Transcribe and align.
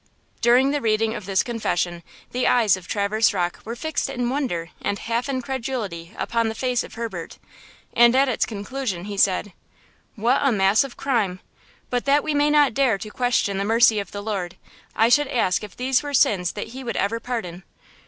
During 0.41 0.71
the 0.71 0.81
reading 0.81 1.13
of 1.13 1.27
this 1.27 1.43
confession, 1.43 2.01
the 2.31 2.47
eyes 2.47 2.75
of 2.75 2.87
Traverse 2.87 3.35
Rocke 3.35 3.59
were 3.63 3.75
fixed 3.75 4.09
in 4.09 4.31
wonder 4.31 4.71
and 4.81 4.97
half 4.97 5.29
incredulity 5.29 6.11
upon 6.17 6.49
the 6.49 6.55
face 6.55 6.83
of 6.83 6.95
Herbert, 6.95 7.37
and 7.93 8.15
at 8.15 8.27
its 8.27 8.47
conclusion 8.47 9.05
he 9.05 9.15
said: 9.15 9.53
"What 10.15 10.39
a 10.43 10.51
mass 10.51 10.83
of 10.83 10.97
crime! 10.97 11.39
But 11.91 12.05
that 12.05 12.23
we 12.23 12.33
may 12.33 12.49
not 12.49 12.73
dare 12.73 12.97
to 12.97 13.11
question 13.11 13.59
the 13.59 13.63
mercy 13.63 13.99
of 13.99 14.09
the 14.11 14.23
Lord, 14.23 14.55
I 14.95 15.07
should 15.07 15.27
ask 15.27 15.63
if 15.63 15.77
these 15.77 16.01
were 16.01 16.15
sins 16.15 16.53
that 16.53 16.69
he 16.69 16.83
would 16.83 16.97
ever 16.97 17.19
pardon! 17.19 17.61